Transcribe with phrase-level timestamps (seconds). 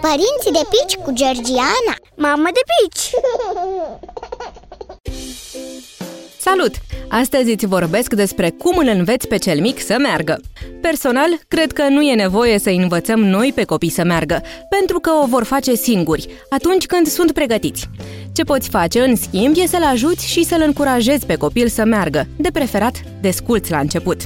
[0.00, 3.10] Părinții de pici cu Georgiana Mamă de pici!
[6.40, 6.70] Salut!
[7.08, 10.40] Astăzi îți vorbesc despre cum îl înveți pe cel mic să meargă.
[10.80, 15.10] Personal, cred că nu e nevoie să învățăm noi pe copii să meargă, pentru că
[15.10, 17.88] o vor face singuri, atunci când sunt pregătiți.
[18.32, 22.26] Ce poți face, în schimb, e să-l ajuți și să-l încurajezi pe copil să meargă,
[22.36, 24.20] de preferat desculți la început.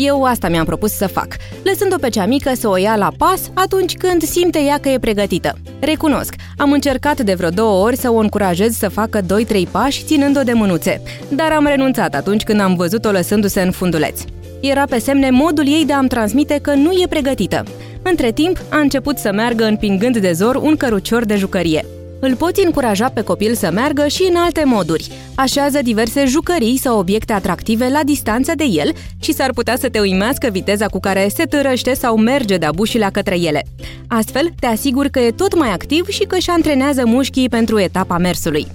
[0.00, 1.26] Eu asta mi-am propus să fac,
[1.62, 4.98] lăsând-o pe cea mică să o ia la pas atunci când simte ea că e
[4.98, 5.58] pregătită.
[5.80, 9.24] Recunosc, am încercat de vreo două ori să o încurajez să facă 2-3
[9.70, 14.20] pași ținând-o de mânuțe, dar am renunțat atunci când am văzut-o lăsându-se în funduleț.
[14.60, 17.62] Era pe semne modul ei de a-mi transmite că nu e pregătită.
[18.02, 21.84] Între timp, a început să meargă împingând de zor un cărucior de jucărie.
[22.20, 25.10] Îl poți încuraja pe copil să meargă și în alte moduri.
[25.34, 30.00] Așează diverse jucării sau obiecte atractive la distanță de el și s-ar putea să te
[30.00, 33.64] uimească viteza cu care se târăște sau merge de-a bușilea către ele.
[34.06, 38.18] Astfel, te asiguri că e tot mai activ și că își antrenează mușchii pentru etapa
[38.18, 38.66] mersului.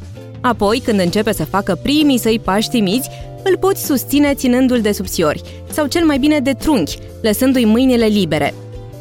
[0.42, 3.10] Apoi, când începe să facă primii săi pași timizi,
[3.44, 5.42] îl poți susține ținându-l de subțiori
[5.72, 8.54] sau cel mai bine de trunchi, lăsându-i mâinile libere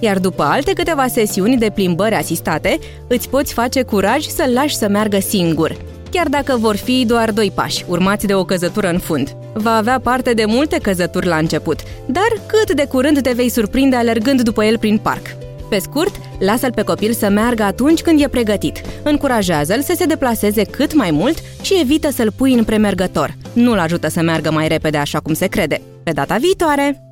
[0.02, 4.88] iar după alte câteva sesiuni de plimbări asistate, îți poți face curaj să-l lași să
[4.88, 5.76] meargă singur,
[6.10, 9.36] chiar dacă vor fi doar doi pași, urmați de o căzătură în fund.
[9.54, 13.96] Va avea parte de multe căzături la început, dar cât de curând te vei surprinde
[13.96, 15.26] alergând după el prin parc.
[15.68, 18.80] Pe scurt, lasă-l pe copil să meargă atunci când e pregătit.
[19.02, 23.34] Încurajează-l să se deplaseze cât mai mult și evită să-l pui în premergător.
[23.52, 25.80] Nu-l ajută să meargă mai repede așa cum se crede.
[26.02, 27.11] Pe data viitoare!